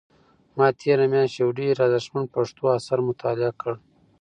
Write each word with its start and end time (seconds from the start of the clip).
ما 0.57 0.67
تېره 0.81 1.05
میاشت 1.11 1.35
یو 1.41 1.49
ډېر 1.59 1.75
ارزښتمن 1.85 2.25
پښتو 2.35 2.63
اثر 2.77 2.99
مطالعه 3.09 3.51
کړ. 3.61 3.73